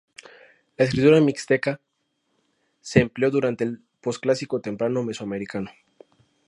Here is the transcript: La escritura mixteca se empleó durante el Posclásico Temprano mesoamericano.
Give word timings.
La 0.77 0.85
escritura 0.85 1.21
mixteca 1.21 1.79
se 2.79 3.01
empleó 3.01 3.29
durante 3.29 3.65
el 3.65 3.83
Posclásico 4.01 4.59
Temprano 4.59 5.03
mesoamericano. 5.03 5.69